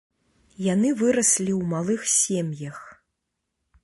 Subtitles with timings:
[0.73, 2.79] Яны выраслі ў малых сем'ях.